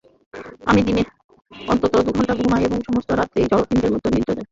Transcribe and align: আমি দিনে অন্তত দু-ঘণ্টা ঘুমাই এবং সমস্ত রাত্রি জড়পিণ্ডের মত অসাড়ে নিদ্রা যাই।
আমি 0.65 0.81
দিনে 0.87 1.03
অন্তত 1.67 1.93
দু-ঘণ্টা 2.05 2.33
ঘুমাই 2.39 2.63
এবং 2.63 2.79
সমস্ত 2.87 3.09
রাত্রি 3.13 3.39
জড়পিণ্ডের 3.51 3.91
মত 3.91 3.99
অসাড়ে 3.99 4.15
নিদ্রা 4.15 4.35
যাই। 4.37 4.47